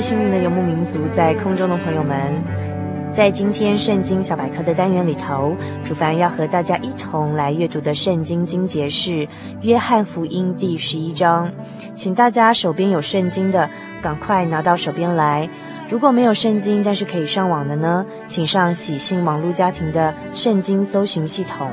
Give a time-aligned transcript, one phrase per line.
[0.00, 2.16] 在心灵的游牧民族，在空中的朋友们，
[3.14, 9.10] 在今天圣经小百科的单元里头，主凡要和大家一同来阅读的圣经经节是
[9.60, 11.52] 《约翰福音》第十一章，
[11.94, 13.68] 请大家手边有圣经的，
[14.00, 15.46] 赶快拿到手边来；
[15.90, 21.68] 如果没有圣经，但是可以上网的呢，请上喜信网络家庭的圣经搜寻系统，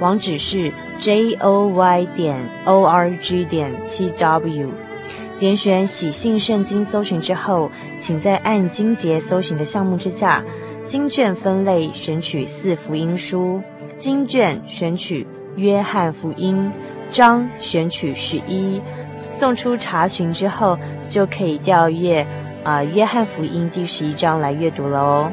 [0.00, 4.70] 网址是 j o y 点 o r g 点 t w。
[5.38, 7.70] 点选喜信圣经搜寻之后，
[8.00, 10.42] 请在按经节搜寻的项目之下，
[10.84, 13.60] 经卷分类选取四福音书，
[13.98, 15.26] 经卷选取
[15.56, 16.72] 约翰福音，
[17.10, 18.80] 章选取十一，
[19.30, 20.78] 送出查询之后，
[21.10, 22.26] 就可以调阅
[22.64, 25.30] 啊约翰福音第十一章来阅读了哦。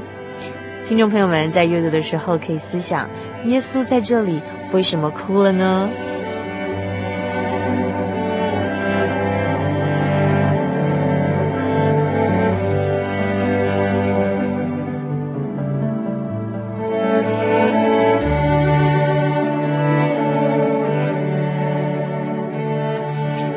[0.86, 3.10] 听众朋友们在阅读的时候可以思想，
[3.46, 4.42] 耶稣在这里
[4.74, 5.90] 为什么哭了呢？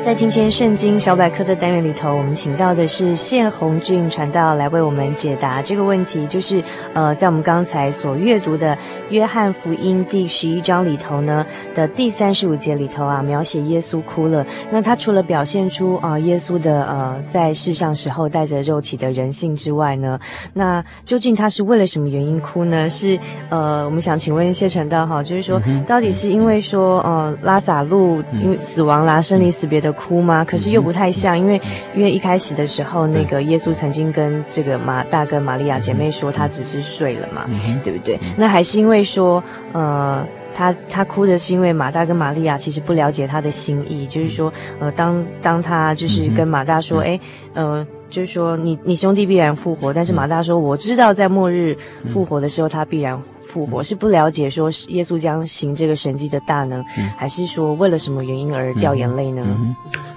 [0.07, 6.63] 在今天圣经小百科的单元里头，我们请到的是谢红俊传道来为我们解答这个问题，就是
[6.93, 8.77] 呃，在我们刚才所阅读的
[9.09, 11.45] 约翰福音第十一章里头呢
[11.75, 14.47] 的第三十五节里头啊，描写耶稣哭了。
[14.71, 20.17] 那他除了表现出啊、呃、耶稣的呃在世上时候带着肉体的人性之外呢，
[20.53, 22.89] 那究竟他是为了什么原因哭呢？
[22.89, 23.19] 是
[23.49, 29.93] 呃，我们想请问谢传道哈，就是说到底是因为说呃拉萨路因为死亡啦，生离死别的。
[29.97, 30.45] 哭吗？
[30.45, 31.59] 可是又不太像，因为
[31.95, 37.49] 因为一开始的时候，那个耶稣曾经跟这个马大跟玛利亚姐妹说，他只是睡了嘛，
[37.83, 38.17] 对不对？
[38.37, 39.43] 那还是因为说，
[39.73, 40.25] 呃，
[40.55, 47.19] 他他哭的是因为马大跟玛利亚其实不了解他的心意，就是说，呃，当当他就是跟马大说，哎，
[47.53, 53.21] 呃，就是说你你兄弟必然复活，但是马大说我知道在末日复活的时候他必然。
[53.47, 59.41] 复活是不了解说耶稣将行这个神迹的大能，嗯、还是说为了什么原因而掉眼泪呢？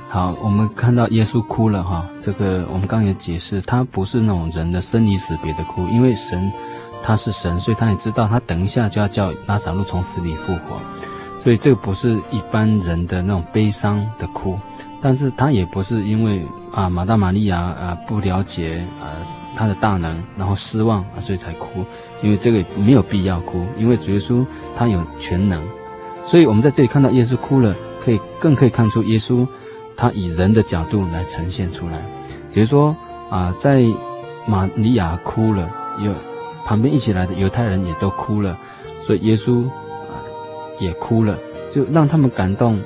[0.09, 6.51] 好，我们看到耶稣哭了哈，这个我们刚也解释，他不是那种人的生离死别的哭，因为神
[7.05, 10.81] 他是神，所以他也知道他等一下就要叫拉撒路从死里复活，
[11.41, 14.59] 所以这个不是一般人的那种悲伤的哭，
[15.01, 19.17] 但是他也不是因为啊马大玛利亚啊不了解啊
[19.57, 21.85] 他的大能，然后失望啊所以才哭。
[22.23, 24.45] 因为这个没有必要哭，因为主耶稣
[24.77, 25.59] 他有全能，
[26.23, 27.75] 所以我们在这里看到耶稣哭了，
[28.05, 29.47] 可以更可以看出耶稣
[29.97, 31.95] 他以人的角度来呈现出来。
[32.53, 32.95] 比如说
[33.31, 33.83] 啊，在
[34.47, 35.67] 玛利亚哭了，
[36.05, 36.13] 有
[36.67, 38.55] 旁边一起来的犹太人也都哭了，
[39.03, 40.21] 所以耶稣啊
[40.79, 41.39] 也哭了，
[41.73, 42.79] 就让他们感动，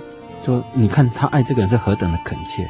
[0.44, 2.68] 说你看他爱这个人是何等的恳切。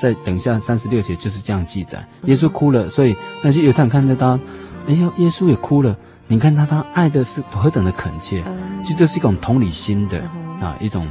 [0.00, 4.38] 在等一下三十六节就是这样记载，耶稣哭了，所以那些犹太人看得到。
[4.86, 5.96] 哎呦，耶稣也哭了。
[6.28, 8.44] 你看他，他爱的是何等的恳切，
[8.84, 10.20] 其实这是一种同理心的
[10.60, 11.04] 啊，一种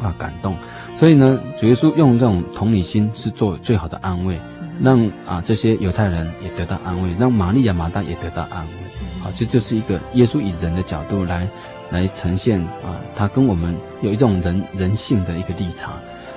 [0.00, 0.56] 啊感动。
[0.94, 4.38] 所以呢，主耶稣用这种同理心是做最好的安慰，
[4.80, 8.72] 让啊这些犹太人也得到安慰，让玛利亚、马大也得到安慰。
[9.20, 11.48] 好，这就是一个耶稣以人的角度来
[11.90, 15.92] 来呈现啊，他跟我们有一种人人性的一个立场。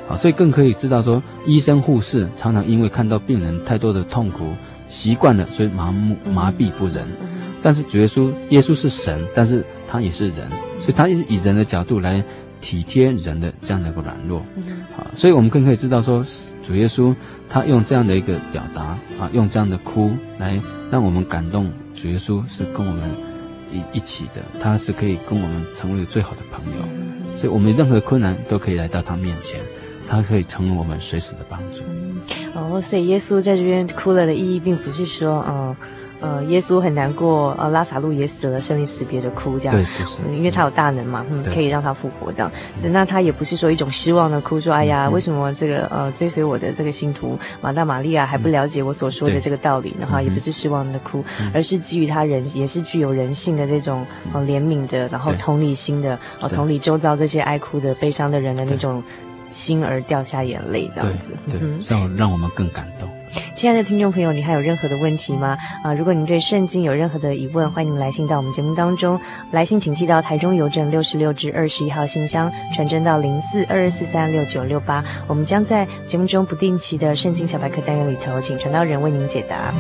[0.10, 4.54] 啊，所以更可以知道说，医生护士常常因为看到病人太多的痛苦。
[4.90, 7.06] 习惯了，所以麻木麻痹不仁。
[7.62, 10.50] 但是主耶稣，耶稣是神，但是他也是人，
[10.82, 12.24] 所以他也是以人的角度来
[12.60, 14.40] 体贴人的这样的一个软弱。
[14.98, 16.26] 啊，所以我们更可以知道说，
[16.64, 17.16] 主耶稣
[17.48, 20.60] 他用这样的一个表达啊，用这样的哭来
[20.90, 21.72] 让我们感动。
[21.96, 23.12] 主耶稣是跟我们
[23.72, 29.60] 一一起的，他是可以跟我们成为最好的朋友，所以我们任何困难都可以来到他面前，
[30.08, 31.84] 他可以成为我们随时的帮助。
[32.54, 35.76] 哦，所以耶稣在这边哭了的意义，并不是说，嗯、
[36.20, 39.76] 呃，呃，耶稣很难过，呃，拉萨路也死了，生离死别的哭这样。
[39.76, 42.52] 对，因为他有大能嘛，嗯，可以让他复活这样。
[42.76, 50.08] 所以那他也不是说一种失望的哭，说哎呀，为什么这个呃追随我的这个信徒马大玛利亚还不了解我所说的这个道理呢？
[50.10, 51.24] 哈，也不是失望的哭，
[51.54, 59.02] 而是基于他人也是具有人性的这种呃怜悯的，然后同理心的，呃，同理周遭这些哀哭的悲伤的人的那种。
[59.52, 63.10] 心而掉下眼泪，这样子，对，这样让我们更感动。
[63.56, 65.58] 亲爱的听众朋友，你还有任何的问题吗？
[65.84, 69.20] 啊，如果您对圣经有任何的疑问，欢迎您来信到我们节目当中。
[69.52, 75.04] 来信请寄到台中邮政六十六至二十一号信箱，传真到零四二二四三六九六八。
[75.28, 79.74] 我们将在节目中不定期的圣经小百科单元里头，请传道人为您解答。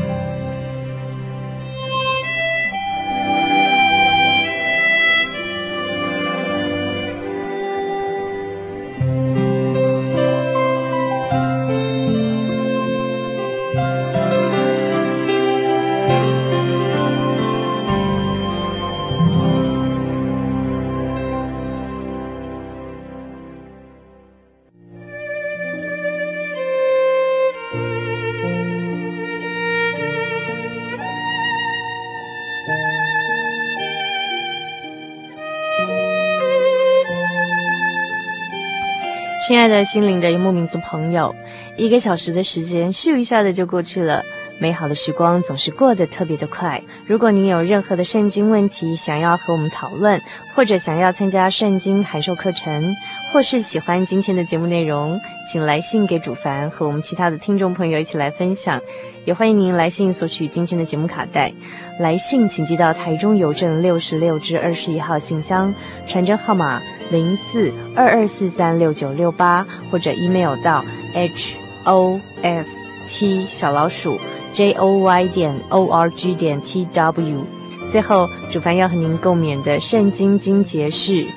[39.41, 41.33] 亲爱的心灵的游牧民族朋友，
[41.77, 44.21] 一个小时的时间咻一下子就过去了，
[44.59, 46.81] 美好的时光总是过得特别的快。
[47.07, 50.21] 如果您有任何的圣经问题想要和我们讨论，
[50.53, 52.93] 或者想要参加圣经函授课程，
[53.31, 55.19] 或是喜欢今天的节目内容，
[55.51, 58.79] 请来信给主凡和我们其他的听众朋友一起来分享。
[59.25, 61.53] 也欢迎您来信索取今天的节目卡带。
[61.99, 65.73] 来信请寄到台中邮政六十六至二十一号信箱，
[66.05, 66.81] 传真号码。
[67.11, 70.85] 零四二二四三六九六八，或者 email 到
[71.15, 71.55] h
[71.89, 74.19] o s t 小老鼠
[74.53, 77.43] j o y 点 o r g 点 t w。
[77.91, 81.13] 最后，主凡要和您共勉的圣经经节是《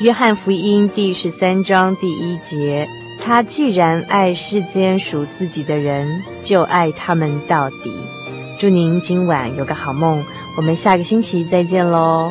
[0.00, 2.86] 约翰福音》第十三章第一节
[3.24, 7.90] ：“他既然爱世间属自己的人，就爱他们到底。”
[8.60, 10.22] 祝您今晚有个好梦，
[10.58, 12.30] 我们下个星期再见喽。